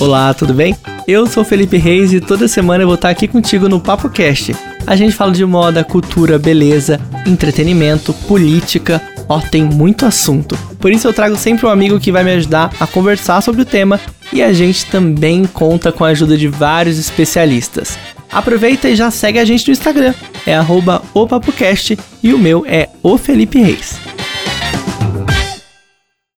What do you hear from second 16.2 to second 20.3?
de vários especialistas. Aproveita e já segue a gente no Instagram,